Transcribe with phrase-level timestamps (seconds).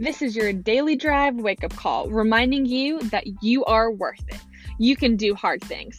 [0.00, 4.38] This is your daily drive wake up call, reminding you that you are worth it.
[4.78, 5.98] You can do hard things.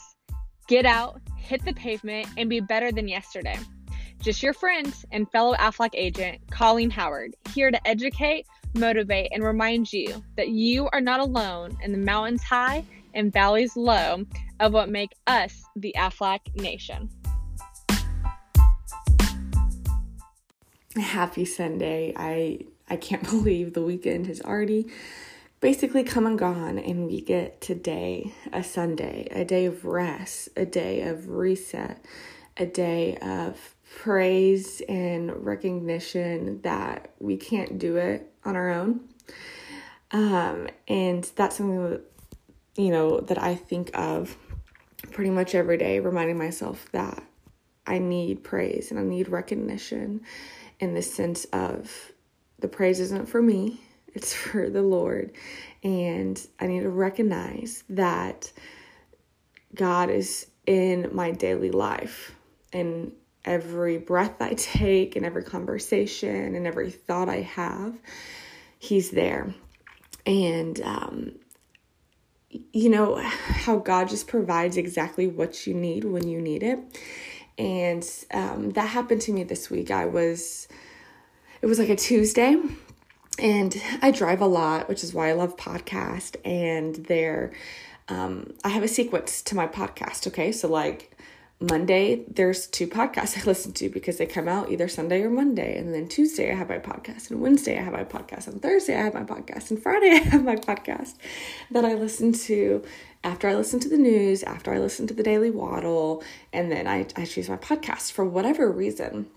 [0.70, 3.60] Get out, hit the pavement, and be better than yesterday.
[4.22, 9.92] Just your friend and fellow AFLAC agent, Colleen Howard, here to educate, motivate, and remind
[9.92, 14.24] you that you are not alone in the mountains high and valleys low
[14.62, 17.09] of what make us the AFLAC nation.
[20.95, 22.13] Happy Sunday.
[22.16, 22.59] I
[22.90, 24.88] I can't believe the weekend has already
[25.60, 30.66] basically come and gone and we get today a Sunday, a day of rest, a
[30.66, 32.04] day of reset,
[32.58, 39.02] a day of praise and recognition that we can't do it on our own.
[40.12, 42.02] Um, and that's something that,
[42.78, 44.38] you know, that I think of
[45.12, 47.24] pretty much every day, reminding myself that
[47.86, 50.22] I need praise and I need recognition
[50.80, 52.12] in the sense of
[52.62, 53.80] the praise isn't for me,
[54.14, 55.32] it's for the Lord.
[55.84, 58.52] And I need to recognize that
[59.74, 62.36] God is in my daily life
[62.74, 63.12] and
[63.46, 67.98] every breath I take and every conversation and every thought I have,
[68.78, 69.54] He's there.
[70.26, 71.32] And, um,
[72.50, 76.80] you know, how God just provides exactly what you need when you need it.
[77.58, 79.92] And um, that happened to me this week.
[79.92, 80.68] I was,
[81.62, 82.56] it was like a Tuesday
[83.42, 86.36] and I drive a lot, which is why I love podcast.
[86.44, 87.52] And there,
[88.08, 90.28] um, I have a sequence to my podcast.
[90.28, 91.18] Okay, so like
[91.62, 95.78] Monday, there's two podcasts I listen to because they come out either Sunday or Monday.
[95.78, 97.32] And then Tuesday, I have my podcast.
[97.32, 98.48] And Wednesday, I have my podcast.
[98.48, 99.72] And Thursday, I have my podcast.
[99.72, 101.16] And Friday, I have my podcast
[101.72, 102.84] that I listen to
[103.24, 106.24] after I listen to the news, after I listen to the Daily Waddle.
[106.52, 108.12] And then I, I choose my podcast.
[108.12, 109.28] For whatever reason,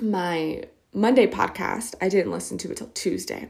[0.00, 0.64] my
[0.98, 3.46] Monday podcast, I didn't listen to it until Tuesday.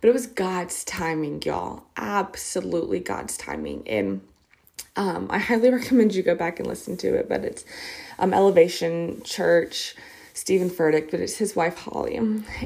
[0.00, 1.84] But it was God's timing, y'all.
[1.98, 3.86] Absolutely God's timing.
[3.86, 4.22] And
[4.96, 7.66] um, I highly recommend you go back and listen to it, but it's
[8.18, 9.96] um, Elevation Church,
[10.32, 12.16] Stephen Furtick, but it's his wife Holly.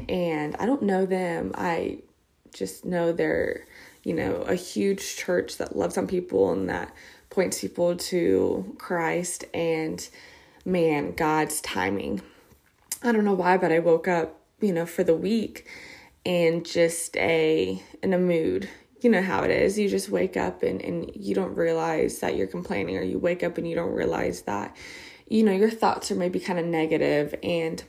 [0.07, 1.51] And I don't know them.
[1.55, 1.97] I
[2.53, 3.65] just know they're,
[4.05, 6.95] you know, a huge church that loves on people and that
[7.29, 10.07] points people to Christ and
[10.63, 12.21] man, God's timing.
[13.03, 15.67] I don't know why, but I woke up, you know, for the week
[16.25, 18.69] and just a in a mood.
[19.01, 19.77] You know how it is.
[19.77, 23.43] You just wake up and, and you don't realize that you're complaining, or you wake
[23.43, 24.73] up and you don't realize that,
[25.27, 27.35] you know, your thoughts are maybe kind of negative.
[27.43, 27.83] And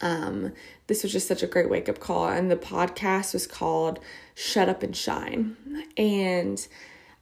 [0.00, 0.52] um
[0.86, 2.28] this was just such a great wake up call.
[2.28, 3.98] And the podcast was called
[4.34, 5.56] shut up and shine.
[5.98, 6.66] And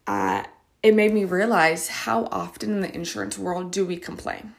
[0.07, 0.45] uh
[0.81, 4.55] it made me realize how often in the insurance world do we complain?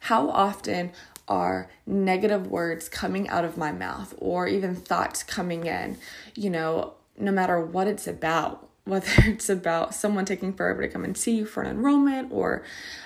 [0.00, 0.90] How often
[1.28, 5.96] are negative words coming out of my mouth or even thoughts coming in
[6.34, 11.04] you know no matter what it's about whether it's about someone taking forever to come
[11.04, 12.64] and see you for an enrollment or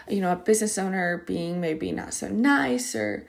[0.08, 3.26] you know a business owner being maybe not so nice or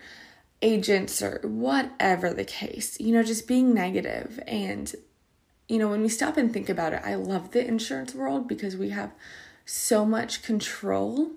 [0.61, 4.41] agents or whatever the case you know just being negative.
[4.47, 4.95] And
[5.67, 8.75] you know when we stop and think about it i love the insurance world because
[8.75, 9.11] we have
[9.65, 11.31] so much control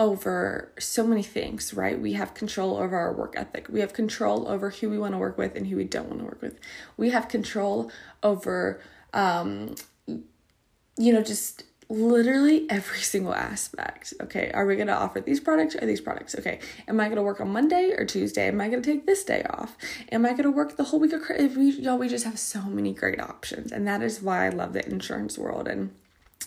[0.00, 2.00] over so many things, right?
[2.00, 3.68] We have control over our work ethic.
[3.68, 6.20] We have control over who we want to work with and who we don't want
[6.20, 6.58] to work with.
[6.96, 8.80] We have control over,
[9.12, 9.74] um,
[10.06, 14.14] you know, just literally every single aspect.
[14.22, 16.34] Okay, are we going to offer these products or these products?
[16.34, 18.48] Okay, am I going to work on Monday or Tuesday?
[18.48, 19.76] Am I going to take this day off?
[20.10, 21.12] Am I going to work the whole week?
[21.12, 24.46] Of, if we, y'all, we just have so many great options, and that is why
[24.46, 25.90] I love the insurance world and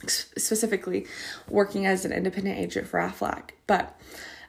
[0.07, 1.07] specifically
[1.49, 3.51] working as an independent agent for AFLAC.
[3.67, 3.99] But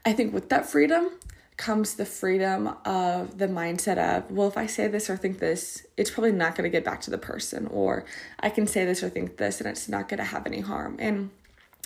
[0.04, 1.10] I think with that freedom
[1.56, 5.86] comes the freedom of the mindset of, well, if I say this or think this,
[5.96, 8.04] it's probably not going to get back to the person, or
[8.40, 10.96] I can say this or think this and it's not going to have any harm.
[10.98, 11.30] And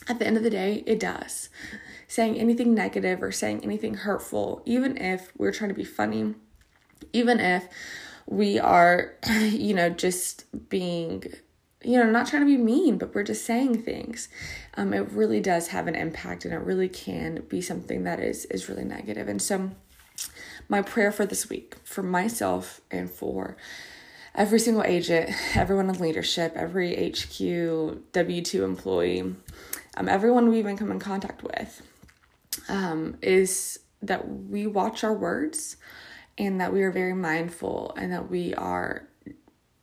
[0.08, 1.50] at the end of the day, it does.
[2.06, 6.34] Saying anything negative or saying anything hurtful, even if we're trying to be funny,
[7.12, 7.68] even if
[8.26, 11.24] we are, you know, just being
[11.82, 14.28] you know, not trying to be mean, but we're just saying things.
[14.74, 18.46] Um, it really does have an impact, and it really can be something that is
[18.46, 19.28] is really negative.
[19.28, 19.70] And so,
[20.68, 23.56] my prayer for this week, for myself and for
[24.34, 29.34] every single agent, everyone in leadership, every HQ W two employee,
[29.96, 31.82] um, everyone we even come in contact with,
[32.68, 35.76] um, is that we watch our words,
[36.36, 39.08] and that we are very mindful, and that we are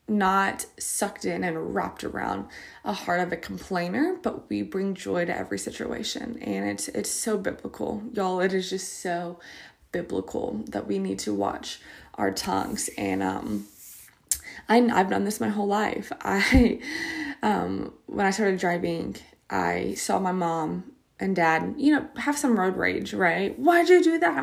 [0.07, 2.47] not sucked in and wrapped around
[2.83, 6.37] a heart of a complainer, but we bring joy to every situation.
[6.41, 8.03] And it's it's so biblical.
[8.13, 9.39] Y'all, it is just so
[9.91, 11.79] biblical that we need to watch
[12.15, 13.65] our tongues and um
[14.67, 16.11] I, I've done this my whole life.
[16.21, 16.79] I,
[17.41, 19.15] um, when I started driving,
[19.49, 23.57] I saw my mom and dad, you know, have some road rage, right?
[23.57, 24.37] Why'd you do that?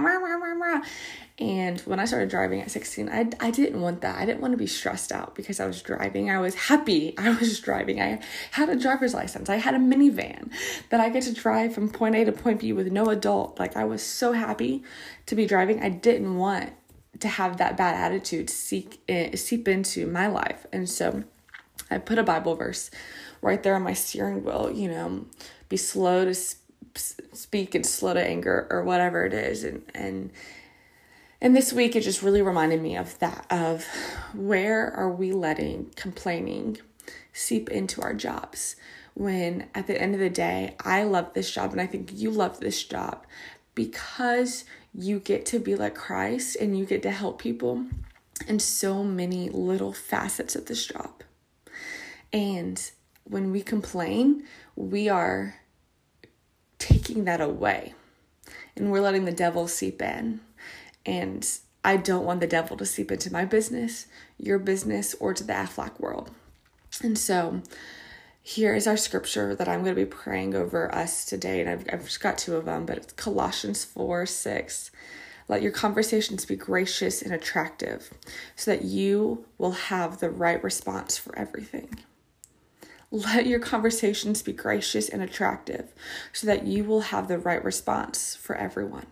[1.38, 4.18] And when I started driving at 16, I, I didn't want that.
[4.18, 6.30] I didn't want to be stressed out because I was driving.
[6.30, 8.00] I was happy I was driving.
[8.00, 8.20] I
[8.52, 9.48] had a driver's license.
[9.48, 10.50] I had a minivan
[10.90, 13.58] that I get to drive from point A to point B with no adult.
[13.58, 14.82] Like I was so happy
[15.26, 15.82] to be driving.
[15.82, 16.72] I didn't want
[17.20, 20.66] to have that bad attitude seek eh, seep into my life.
[20.72, 21.24] And so
[21.90, 22.90] I put a Bible verse
[23.40, 25.26] right there on my steering wheel, you know,
[25.68, 26.34] be slow to
[26.94, 30.30] speak and slow to anger or whatever it is and and
[31.42, 33.84] and this week, it just really reminded me of that of
[34.32, 36.78] where are we letting complaining
[37.32, 38.76] seep into our jobs?
[39.14, 42.30] When at the end of the day, I love this job and I think you
[42.30, 43.26] love this job
[43.74, 47.86] because you get to be like Christ and you get to help people
[48.46, 51.24] in so many little facets of this job.
[52.32, 52.88] And
[53.24, 54.44] when we complain,
[54.76, 55.56] we are
[56.78, 57.94] taking that away
[58.76, 60.40] and we're letting the devil seep in.
[61.04, 61.48] And
[61.84, 64.06] I don't want the devil to seep into my business,
[64.38, 66.30] your business, or to the Aflac world.
[67.02, 67.62] And so
[68.42, 71.60] here is our scripture that I'm going to be praying over us today.
[71.60, 74.90] And I've, I've just got two of them, but it's Colossians 4 6.
[75.48, 78.10] Let your conversations be gracious and attractive
[78.56, 81.98] so that you will have the right response for everything.
[83.10, 85.92] Let your conversations be gracious and attractive
[86.32, 89.06] so that you will have the right response for everyone.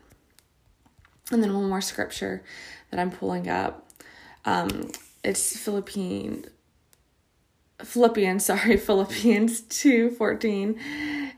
[1.30, 2.42] And then one more scripture
[2.90, 3.88] that I'm pulling up.
[4.44, 4.90] Um,
[5.22, 6.46] it's Philippine
[7.84, 10.80] Philippians, sorry, Philippians 2 14.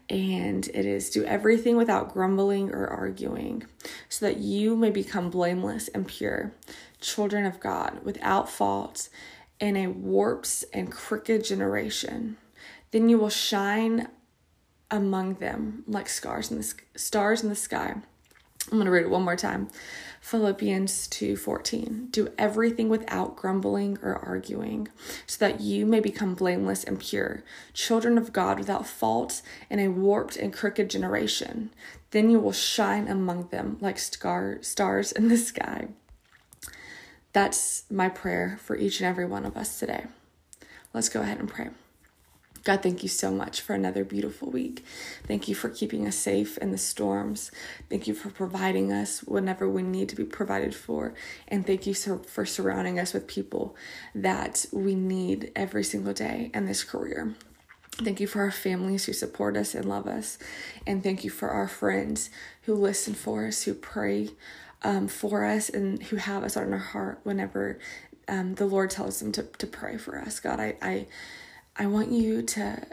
[0.08, 3.64] And it is do everything without grumbling or arguing,
[4.08, 6.52] so that you may become blameless and pure,
[7.00, 9.08] children of God, without fault,
[9.58, 12.36] in a warped and crooked generation.
[12.90, 14.08] Then you will shine
[14.90, 17.94] among them like stars in the stars in the sky
[18.70, 19.68] I'm going to read it one more time.
[20.20, 24.88] Philippians 2:14 Do everything without grumbling or arguing
[25.26, 27.42] so that you may become blameless and pure
[27.74, 31.70] children of God without fault in a warped and crooked generation.
[32.12, 35.88] Then you will shine among them like star- stars in the sky.
[37.32, 40.06] That's my prayer for each and every one of us today.
[40.94, 41.70] Let's go ahead and pray
[42.64, 44.84] God, thank you so much for another beautiful week.
[45.26, 47.50] Thank you for keeping us safe in the storms.
[47.90, 51.14] Thank you for providing us whenever we need to be provided for.
[51.48, 53.74] And thank you so, for surrounding us with people
[54.14, 57.34] that we need every single day in this career.
[57.96, 60.38] Thank you for our families who support us and love us.
[60.86, 62.30] And thank you for our friends
[62.62, 64.30] who listen for us, who pray
[64.82, 67.78] um, for us, and who have us on our heart whenever
[68.28, 70.40] um, the Lord tells them to, to pray for us.
[70.40, 71.06] God, I, I
[71.76, 72.86] I want you to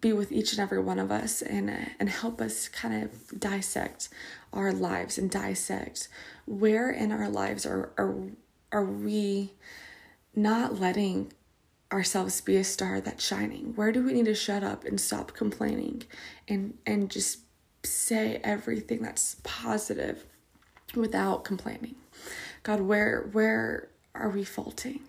[0.00, 4.08] be with each and every one of us and and help us kind of dissect
[4.52, 6.08] our lives and dissect
[6.46, 8.14] where in our lives are are
[8.70, 9.52] are we
[10.36, 11.32] not letting
[11.90, 13.72] ourselves be a star that's shining?
[13.74, 16.04] Where do we need to shut up and stop complaining
[16.46, 17.40] and and just
[17.82, 20.24] say everything that's positive
[20.94, 21.96] without complaining?
[22.62, 25.00] God where where are we faulting?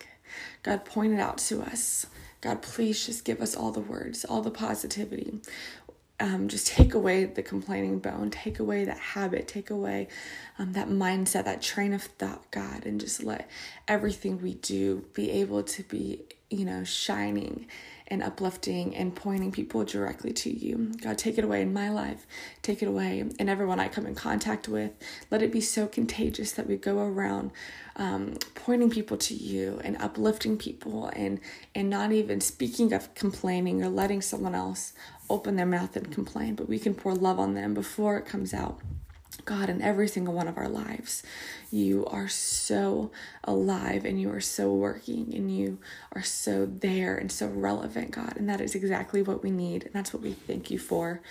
[0.63, 2.05] God point it out to us
[2.41, 5.39] God, please just give us all the words, all the positivity.
[6.21, 10.09] Um, just take away the complaining bone, take away that habit, take away
[10.57, 13.49] um, that mindset, that train of thought, God, and just let
[13.87, 17.67] everything we do be able to be, you know, shining
[18.07, 20.91] and uplifting and pointing people directly to you.
[21.01, 22.25] God, take it away in my life.
[22.61, 24.91] Take it away in everyone I come in contact with.
[25.29, 27.51] Let it be so contagious that we go around
[27.95, 31.39] um, pointing people to you and uplifting people and
[31.75, 34.93] and not even speaking of complaining or letting someone else
[35.29, 38.53] open their mouth and complain, but we can pour love on them before it comes
[38.53, 38.79] out.
[39.45, 41.23] God, in every single one of our lives.
[41.71, 43.11] You are so
[43.43, 45.79] alive and you are so working and you
[46.13, 48.33] are so there and so relevant, God.
[48.37, 49.85] And that is exactly what we need.
[49.85, 51.21] And that's what we thank you for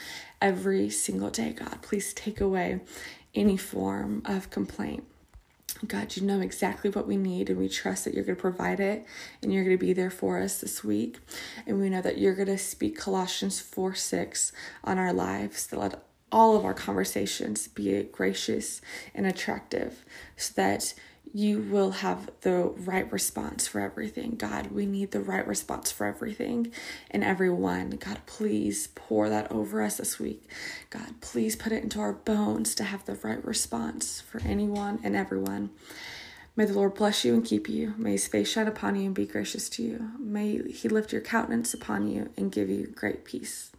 [0.40, 1.82] every single day, God.
[1.82, 2.80] Please take away
[3.34, 5.04] any form of complaint.
[5.86, 8.80] God, you know exactly what we need, and we trust that you're going to provide
[8.80, 9.06] it
[9.42, 11.18] and you're going to be there for us this week.
[11.68, 14.52] And we know that you're going to speak Colossians 4 6
[14.82, 18.80] on our lives, that let all of our conversations be gracious
[19.14, 20.04] and attractive
[20.36, 20.94] so that
[21.34, 24.34] you will have the right response for everything.
[24.36, 26.72] God, we need the right response for everything
[27.10, 27.90] and everyone.
[27.90, 30.48] God, please pour that over us this week.
[30.90, 35.14] God, please put it into our bones to have the right response for anyone and
[35.14, 35.70] everyone.
[36.56, 37.94] May the Lord bless you and keep you.
[37.96, 40.10] May his face shine upon you and be gracious to you.
[40.18, 43.70] May he lift your countenance upon you and give you great peace.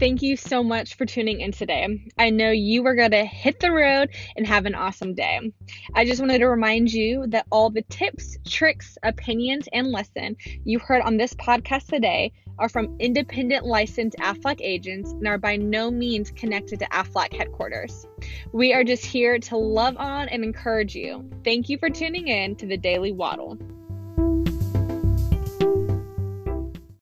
[0.00, 1.86] Thank you so much for tuning in today.
[2.16, 5.52] I know you are going to hit the road and have an awesome day.
[5.94, 10.78] I just wanted to remind you that all the tips, tricks, opinions, and lesson you
[10.78, 15.90] heard on this podcast today are from independent licensed AFLAC agents and are by no
[15.90, 18.06] means connected to AFLAC headquarters.
[18.52, 21.28] We are just here to love on and encourage you.
[21.44, 23.58] Thank you for tuning in to the Daily Waddle.